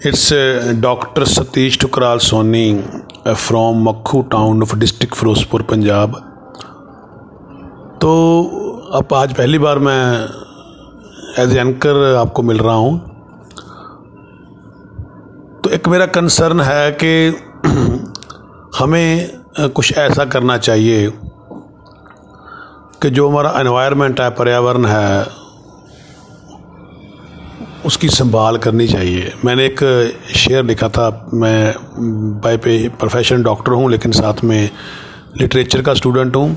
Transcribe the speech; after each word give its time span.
It's 0.00 0.32
uh, 0.32 0.74
Dr. 0.80 1.22
Satish 1.22 1.76
Tukral 1.76 2.18
Soni 2.18 2.80
uh, 3.26 3.34
from 3.34 3.84
Makhu 3.84 4.30
town 4.30 4.62
of 4.62 4.74
district 4.78 5.14
Firozpur 5.14 5.62
Punjab 5.62 6.14
तो 8.02 8.12
अब 8.94 9.14
आज 9.14 9.34
पहली 9.36 9.58
बार 9.58 9.78
मैं 9.78 10.00
एज 11.42 11.56
एंकर 11.56 12.14
आपको 12.16 12.42
मिल 12.42 12.58
रहा 12.58 12.74
हूँ 12.74 12.98
तो 15.64 15.70
एक 15.70 15.88
मेरा 15.88 16.06
कंसर्न 16.18 16.60
है 16.60 16.90
कि 17.02 17.14
हमें 18.78 19.40
uh, 19.60 19.70
कुछ 19.70 19.96
ऐसा 19.98 20.24
करना 20.24 20.58
चाहिए 20.58 21.10
कि 23.02 23.10
जो 23.10 23.28
हमारा 23.28 23.58
एनवायरनमेंट 23.60 24.20
है 24.20 24.30
पर्यावरण 24.30 24.84
है 24.84 25.45
उसकी 27.85 28.07
संभाल 28.09 28.57
करनी 28.57 28.87
चाहिए 28.87 29.31
मैंने 29.45 29.65
एक 29.65 29.79
शेयर 30.35 30.63
लिखा 30.65 30.89
था 30.89 31.09
मैं 31.33 31.73
बाई 32.43 32.57
पे 32.57 32.77
प्रोफेशनल 32.99 33.43
डॉक्टर 33.43 33.71
हूँ 33.71 33.89
लेकिन 33.91 34.11
साथ 34.11 34.43
में 34.43 34.69
लिटरेचर 35.41 35.81
का 35.81 35.93
स्टूडेंट 35.93 36.35
हूँ 36.35 36.55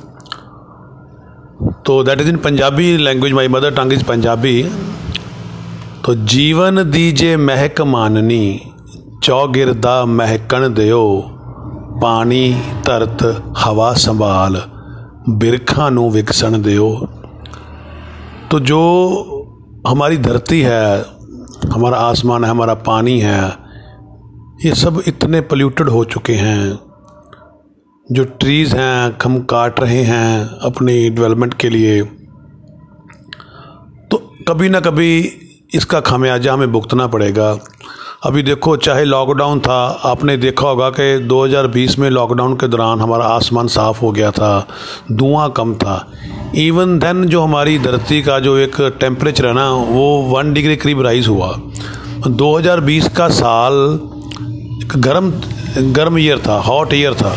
तो 1.87 2.03
that 2.05 2.21
is 2.21 2.29
in 2.29 2.37
Punjabi 2.45 2.97
language 2.97 3.33
my 3.33 3.49
mother 3.49 3.75
tongue 3.75 3.93
is 3.93 4.05
Punjabi 4.05 4.63
तो 6.05 6.15
जीवन 6.29 6.91
दीजे 6.91 7.37
महक 7.39 7.81
माननी 7.89 8.45
चौगिरदा 9.25 10.05
महकन 10.07 10.73
ਦਿਓ 10.75 11.07
पानी 12.03 12.45
धरत 12.87 13.23
हवा 13.59 13.93
संभाल 13.99 14.61
बिरखा 15.31 15.89
ਨੂੰ 15.91 16.11
ਵਿਕਸਣ 16.13 16.59
ਦਿਓ 16.63 16.89
तो 18.51 18.59
जो 18.61 18.81
हमारी 19.90 20.18
धरती 20.18 20.62
है, 20.62 21.06
हमारा 21.74 21.98
आसमान 21.98 22.44
है, 22.44 22.50
हमारा 22.50 22.74
पानी 22.74 23.20
है, 23.20 23.44
ये 24.66 24.76
सब 24.76 25.04
इतने 25.08 25.42
पोल्यूटेड 25.42 25.90
हो 25.90 26.04
चुके 26.06 26.34
हैं। 26.34 26.80
जो 28.12 28.24
ट्रीज़ 28.24 28.76
हैं, 28.76 29.18
हम 29.24 29.40
काट 29.40 29.80
रहे 29.80 30.04
हैं 30.04 30.46
अपनी 30.46 31.10
डेवलपमेंट 31.10 31.54
के 31.54 31.70
लिए। 31.70 32.04
तो 34.12 34.36
कभी 34.48 34.70
ना 34.70 34.80
कभी 34.80 35.32
इसका 35.74 36.00
खामियाजा 36.00 36.54
हमें 36.54 36.72
भुगतना 36.72 37.08
पड़ेगा। 37.08 37.60
अभी 38.22 38.42
देखो, 38.44 38.76
चाहे 38.78 39.04
लॉकडाउन 39.06 39.60
था, 39.60 39.76
आपने 40.06 40.36
देखा 40.38 40.68
होगा 40.68 40.90
कि 40.90 41.20
2020 41.20 41.98
में 42.00 42.10
लॉकडाउन 42.10 42.54
के 42.54 42.68
दौरान 42.68 43.00
हमारा 43.00 43.26
आसमान 43.26 43.68
साफ़ 43.68 44.00
हो 44.00 44.12
गया 44.12 44.32
था, 44.32 44.68
धुआँ 45.12 45.50
कम 45.58 45.74
था। 45.76 45.96
इवन 46.58 46.98
देन 47.00 47.24
जो 47.26 47.42
हमारी 47.42 47.78
धरती 47.80 48.22
का 48.22 48.40
जो 48.40 48.58
एक 48.58 48.76
टेम्परेचर 49.00 49.48
है 49.48 49.54
ना, 49.54 49.70
वो 49.72 50.22
वन 50.32 50.54
डिग्री 50.54 50.76
करीब 50.76 51.02
राइज 51.02 51.28
हुआ। 51.28 51.54
2020 52.28 53.08
का 53.18 53.28
साल 53.30 53.74
गर्म 54.98 55.32
गर्म 55.94 56.18
ईयर 56.18 56.42
था 56.48 56.60
हॉट 56.60 56.94
ईयर 56.94 57.14
था। 57.14 57.36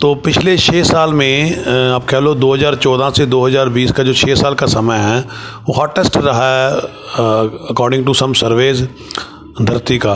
तो 0.00 0.14
पिछले 0.14 0.56
छः 0.58 0.82
साल 0.84 1.12
में 1.12 1.64
आप 1.92 2.04
कह 2.04 2.18
लो 2.18 2.34
2014 2.36 3.10
से 3.10 3.26
2020 3.26 3.92
का 3.92 4.02
जो 4.02 4.14
छः 4.14 4.34
साल 4.34 4.54
का 4.54 4.66
समय 4.66 4.98
है, 4.98 5.20
वो 5.68 5.74
हॉटेस्ट 5.74 6.16
रहा 6.16 6.50
है 6.50 6.76
अकॉर्डिंग 7.70 8.06
टू 8.06 8.14
सम 8.14 8.32
सर्वेज 8.32 8.88
धरती 9.62 9.98
का। 9.98 10.14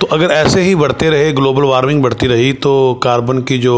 तो 0.00 0.06
अगर 0.06 0.30
ऐसे 0.30 0.60
ही 0.62 0.74
बढ़ते 0.74 1.08
रहे 1.10 1.32
ग्लोबल 1.32 1.62
वार्मिंग 1.62 2.02
बढ़ती 2.02 2.26
रही 2.26 2.52
तो 2.52 3.00
कार्बन 3.02 3.40
की 3.42 3.58
जो 3.58 3.76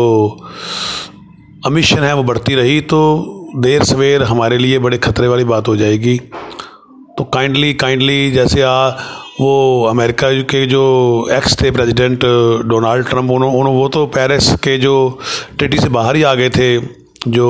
अमिशन 1.67 1.99
है 1.99 2.15
वो 2.15 2.23
बढ़ती 2.23 2.55
रही 2.55 2.81
तो 2.83 2.99
देर 3.57 3.83
सवेर 3.85 4.23
हमारे 4.23 4.59
लिए 4.59 4.79
बड़े 4.79 4.99
खतरे 4.99 5.29
वाली 5.29 5.45
बात 5.45 5.69
हो 5.69 5.77
जाएगी। 5.77 6.17
तो 7.19 7.25
काइंडली 7.25 7.73
काइंडली 7.75 8.31
जैसे 8.31 8.63
आ, 8.63 8.89
वो 9.41 9.85
अमेरिका 9.85 10.31
के 10.43 10.65
जो 10.67 10.83
एक्स 11.33 11.57
थे 11.63 11.71
प्रेसिडेंट 11.71 12.25
डोनाल्ड 12.69 13.07
ट्रंप 13.09 13.31
उन्होंने 13.31 13.71
वो 13.71 13.89
तो 13.89 14.07
पेरिस 14.07 14.51
के 14.57 14.77
जो 14.79 14.95
टेटी 15.59 15.79
से 15.79 15.89
बाहर 15.89 16.17
ही 16.17 16.23
आ 16.23 16.35
गए 16.35 16.51
थे, 16.51 16.79
जो 17.29 17.49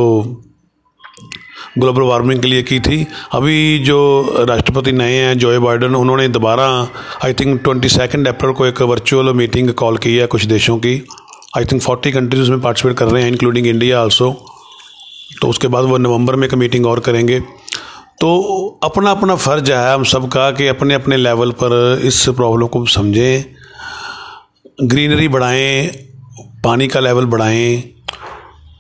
ग्लोबल 1.79 2.03
वार्मिंग 2.03 2.41
के 2.41 2.49
लिए 2.49 2.63
की 2.63 2.79
थी। 2.81 3.07
अभी 3.33 3.79
जो 3.79 3.99
राष्ट्रपति 4.41 4.93
नए 4.93 5.15
हैं 5.15 5.39
जोए 5.39 5.59
बाइडन 5.59 5.95
उन्होंने 5.95 6.29
दोबारा 6.29 6.67
I 7.25 7.33
think 7.33 7.61
twenty 7.65 7.89
second 7.89 8.29
April 8.29 8.53
को 8.53 8.67
एक 8.67 8.83
वर्चुअल 8.85 9.33
मीटिंग 9.35 9.73
कॉल 9.75 9.97
की 9.97 10.17
है 10.17 10.27
कुछ 10.27 10.45
देशों 10.47 10.77
की। 10.79 10.95
आई 11.57 11.65
थिंक 11.65 11.83
फोर्टी 11.83 12.13
कंट्रीज़ 12.13 12.43
उसमें 12.43 12.61
पार्टिसिपेट 12.61 12.97
कर 12.97 13.07
रहे 13.07 13.23
हैं 13.23 13.31
इंक्लूडिंग 13.31 13.67
इंडिया 13.67 14.01
आल्सो 14.01 14.31
तो 15.41 15.49
उसके 15.49 15.69
बाद 15.69 15.85
वो 15.85 15.99
नवंबर 15.99 16.37
में 16.37 16.47
एक 16.47 16.55
मीटिंग 16.55 16.87
और 16.87 17.01
करेंगे। 17.01 17.41
तो 18.21 18.81
अपना 18.85 19.11
अपना 19.11 19.35
फ़र्ज़ 19.37 19.73
है 19.73 19.95
हम 19.95 20.05
सबका 20.05 20.51
कि 20.51 20.67
अपने 20.67 20.95
अपने 20.95 21.17
लेवल 21.17 21.51
पर 21.63 22.01
इस 22.05 22.25
प्रॉब्लम 22.29 22.67
को 22.67 22.85
समझें। 22.87 23.45
ग्रीनरी 24.83 25.29
बढ़ाएँ, 25.29 25.87
पानी 26.65 26.89
का 26.89 27.01
लेवल 27.01 27.25
बढ़ाएँ। 27.27 27.83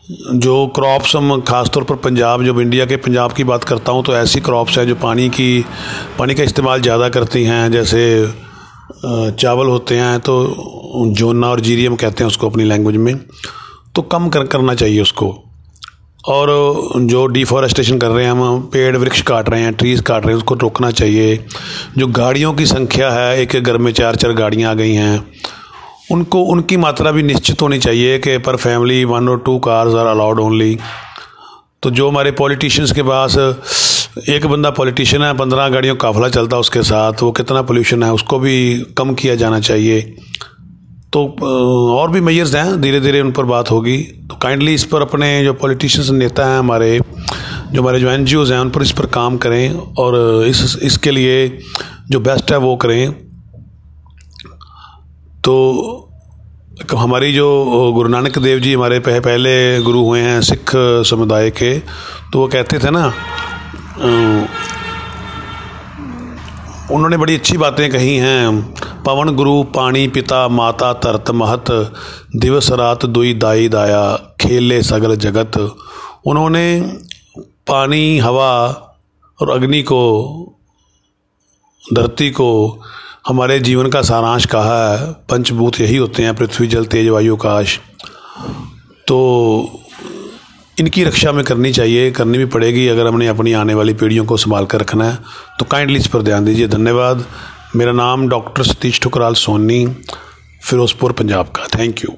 जो 0.04 0.66
क्रॉप्स 0.76 1.14
हम 1.16 1.40
ख़ासतौर 1.40 1.84
पर 1.84 1.94
पंजाब, 1.96 2.44
जब 2.44 2.58
इंडिया 2.60 2.84
के 2.86 2.96
पंजाब 2.98 3.32
की 3.32 3.44
बात 3.44 3.64
करता 3.64 3.92
हूँ 3.92 4.02
तो 4.04 4.14
ऐसी 4.16 4.40
क्रॉप्स 4.40 4.78
हैं 4.78 4.86
जो 4.86 4.94
पानी 4.96 5.28
की, 5.30 5.64
पानी 6.18 6.34
का 6.34 6.42
इस्तेमाल 6.42 6.80
ज़्यादा 6.82 7.08
करती 7.08 7.42
हैं, 7.44 7.70
जैसे 7.72 8.02
चावल 9.34 9.66
होते 9.66 9.96
हैं 9.96 10.18
तो 10.20 10.34
जोना 11.12 11.48
और 11.48 11.60
जीरियम 11.60 11.96
कहते 11.96 12.24
हैं 12.24 12.28
उसको 12.28 12.50
अपनी 12.50 12.64
लैंग्वेज 12.64 12.96
में 12.96 13.14
तो 13.94 14.02
कम 14.04 14.28
कर, 14.28 14.44
करना 14.44 14.74
चाहिए 14.74 15.00
उसको। 15.02 15.34
और 16.24 16.48
जो 17.02 17.24
डिफॉरेस्टेशन 17.28 17.98
कर 17.98 18.08
रहे 18.08 18.24
हैं, 18.24 18.32
हम 18.32 18.60
पेड़ 18.72 18.96
वृक्ष 18.96 19.22
काट 19.22 19.48
रहे 19.50 19.60
हैं 19.62 19.72
ट्रीज़ 19.74 20.02
काट 20.02 20.24
रहे 20.24 20.34
हैं, 20.34 20.38
उसको 20.38 20.54
रोकना 20.56 20.90
चाहिए। 20.92 21.44
जो 21.98 22.06
गाड़ियों 22.08 22.52
की 22.54 22.66
संख्या 22.66 23.10
है 23.12 23.40
एक 23.40 23.56
घर 23.56 23.78
में 23.78 23.92
चार 23.92 24.16
चार 24.16 24.32
गाड़ियाँ 24.34 24.70
आ 24.70 24.74
गई 24.74 24.94
हैं 24.94 25.18
उनको, 26.12 26.42
उनकी 26.42 26.76
मात्रा 26.76 27.10
भी 27.12 27.22
निश्चित 27.22 27.62
होनी 27.62 27.78
चाहिए 27.78 28.18
कि 28.18 28.36
पर 28.38 28.56
फैमिली 28.56 29.04
वन 29.04 29.28
और 29.28 29.42
two 29.46 29.58
cars 29.58 29.94
are 29.94 30.06
allowed 30.06 30.40
only 30.40 30.78
तो 31.82 31.90
जो 31.90 32.08
हमारे 32.08 32.30
पॉलिटिशियंस 32.30 32.92
के 32.92 33.02
पास, 33.02 33.36
एक 34.28 34.46
बंदा 34.46 34.70
पॉलिटिशियन 34.70 35.22
है, 35.22 35.32
पंद्रह 35.34 35.68
गाड़ियों 35.68 35.94
काफिला 35.96 36.28
चलता 36.28 36.56
है 36.56 36.60
उसके 36.60 36.82
साथ, 36.82 37.22
वो 37.22 37.30
कितना 37.32 37.62
पोल्यूशन 37.62 38.02
है, 38.02 38.12
उसको 38.12 38.38
भी 38.38 38.54
कम 38.98 39.14
किया 39.14 39.34
जाना 39.34 39.58
चाहिए। 39.60 40.00
तो 41.12 41.24
और 41.96 42.10
भी 42.10 42.20
मैयर्स 42.20 42.54
हैं 42.54 42.80
धीरे 42.80 43.00
धीरे 43.00 43.20
उन 43.20 43.32
पर 43.32 43.44
बात 43.44 43.70
होगी। 43.70 43.96
तो 44.28 44.36
काइंडली 44.36 44.74
इस 44.74 44.84
पर 44.84 45.02
अपने 45.02 45.42
जो 45.44 45.52
पॉलिटिशियंस 45.54 46.10
नेता 46.10 46.46
हैं 46.46 46.58
हमारे, 46.58 46.98
जो 47.72 47.82
हमारे 47.82 48.00
जो 48.00 48.10
एन 48.10 48.26
हैं, 48.26 48.58
उन 48.58 48.70
पर 48.70 48.82
इस 48.82 48.92
पर 48.92 49.06
काम 49.06 49.36
करें 49.36 49.74
और 49.98 50.44
इस, 50.46 50.78
इसके 50.82 51.10
लिए 51.10 51.58
जो 52.10 52.20
बेस्ट 52.20 52.52
है 52.52 52.58
वो 52.58 52.76
करें। 52.76 53.31
तो 55.44 55.54
हमारी 56.92 57.32
जो 57.32 57.46
गुरु 57.92 58.08
नानक 58.08 58.38
देव 58.38 58.58
जी 58.58 58.72
हमारे 58.74 58.98
पहले 59.00 59.54
गुरु 59.82 60.04
हुए 60.04 60.20
हैं 60.20 60.40
सिख 60.42 60.70
समुदाय 61.06 61.50
के 61.50 61.78
तो 62.32 62.38
वो 62.38 62.46
कहते 62.48 62.78
थे 62.78 62.90
ना 62.90 63.06
उन्होंने 66.92 67.16
बड़ी 67.16 67.34
अच्छी 67.34 67.56
बातें 67.56 67.90
कही 67.90 68.16
हैं। 68.16 69.02
पवन 69.02 69.34
गुरु 69.36 69.62
पानी 69.74 70.06
पिता, 70.08 70.48
माता 70.48 70.92
तरत 70.94 71.30
महत, 71.30 71.70
दिवस 72.36 72.70
रात 72.72 73.06
दुई 73.06 73.32
दाई 73.34 73.68
दाया, 73.68 74.02
खेले 74.40 74.82
सगल 74.82 75.16
जगत। 75.16 75.56
उन्होंने 76.26 76.66
पानी 77.66 78.18
हवा 78.18 78.52
और 79.38 79.50
अग्नि 79.50 79.82
को, 79.82 80.02
धरती 81.82 82.30
को 82.30 82.50
हमारे 83.24 83.58
जीवन 83.60 83.86
का 83.86 84.00
सारांश 84.02 84.46
कहा 84.46 84.78
है, 84.90 85.12
पंचभूत 85.30 85.80
यही 85.80 85.96
होते 85.96 86.22
हैं, 86.22 86.34
पृथ्वी, 86.34 86.66
जल, 86.66 86.84
तेज, 86.84 87.08
वायु 87.08 87.34
आकाश 87.34 87.78
तो 89.08 89.18
इनकी 90.80 91.04
रक्षा 91.04 91.32
में 91.32 91.44
करनी 91.44 91.72
चाहिए, 91.72 92.10
करनी 92.10 92.38
भी 92.38 92.44
पड़ेगी, 92.46 92.86
अगर 92.88 93.06
हमने 93.06 93.26
अपनी 93.26 93.52
आने 93.52 93.74
वाली 93.74 93.94
पीढ़ियों 93.94 94.24
को 94.24 94.36
संभाल 94.36 94.66
कर 94.66 94.80
रखना 94.80 95.10
है 95.10 95.18
तो 95.58 95.64
काइंडली 95.64 95.98
इस 95.98 96.06
पर 96.06 96.22
ध्यान 96.22 96.44
दीजिए। 96.44 96.68
धन्यवाद। 96.68 97.24
मेरा 97.76 97.92
नाम 97.92 98.28
डॉक्टर 98.28 98.62
सतीश 98.62 99.00
ठुकराल 99.00 99.34
सोनी, 99.34 99.86
फिरोजपुर, 100.62 101.12
पंजाब 101.12 101.46
का। 101.46 101.66
Thank 101.74 102.04
you. 102.04 102.16